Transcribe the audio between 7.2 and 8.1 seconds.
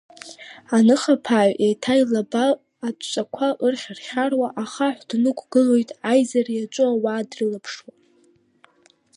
дрылаԥшуа.